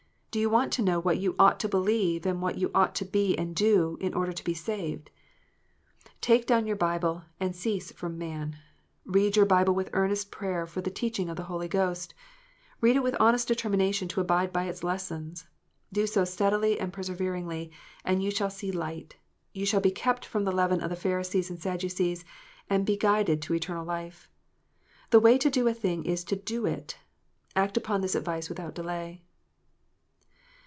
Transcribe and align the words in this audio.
Do 0.33 0.39
you 0.39 0.49
want 0.49 0.71
to 0.71 0.81
know 0.81 0.97
what 0.97 1.17
you 1.17 1.35
ought 1.37 1.59
to 1.59 1.67
believe, 1.67 2.25
and 2.25 2.41
what 2.41 2.57
you 2.57 2.71
ought 2.73 2.95
to 2.95 3.03
be 3.03 3.37
and 3.37 3.53
do, 3.53 3.97
in 3.99 4.13
order 4.13 4.31
to 4.31 4.43
be 4.45 4.53
saved? 4.53 5.11
Take 6.21 6.45
down 6.45 6.65
your 6.65 6.77
Bible, 6.77 7.23
and 7.41 7.53
cease 7.53 7.91
from 7.91 8.17
man. 8.17 8.55
Head 9.13 9.35
your 9.35 9.45
Bible 9.45 9.75
with 9.75 9.89
earnest 9.91 10.31
prayer 10.31 10.65
for 10.65 10.79
the 10.79 10.89
teaching 10.89 11.27
of 11.27 11.35
the 11.35 11.43
Holy 11.51 11.67
Ghost; 11.67 12.13
read 12.79 12.95
it 12.95 13.03
with 13.03 13.17
honest 13.19 13.45
determination 13.49 14.07
to 14.07 14.21
abide 14.21 14.53
by 14.53 14.67
its 14.69 14.85
lessons. 14.85 15.47
Do 15.91 16.07
so 16.07 16.23
steadily 16.23 16.79
and 16.79 16.93
perseveringly, 16.93 17.69
and 18.05 18.23
you 18.23 18.31
shall 18.31 18.49
see 18.49 18.71
light: 18.71 19.17
you 19.51 19.65
shall 19.65 19.81
be 19.81 19.91
kept 19.91 20.23
from 20.23 20.45
the 20.45 20.53
leaven 20.53 20.79
of 20.79 20.89
the 20.89 20.95
Pharisees 20.95 21.49
and 21.49 21.59
Sadducees, 21.61 22.23
and 22.69 22.85
be 22.85 22.95
guided 22.95 23.41
to 23.41 23.53
eternal 23.53 23.83
life. 23.83 24.29
The 25.09 25.19
way 25.19 25.37
to 25.39 25.49
do 25.49 25.67
a 25.67 25.73
thing 25.73 26.05
is 26.05 26.23
to 26.23 26.37
do 26.37 26.65
it. 26.65 26.97
Act 27.53 27.75
upon 27.75 27.99
this 27.99 28.15
advice 28.15 28.47
without 28.47 28.73
delay. 28.73 29.25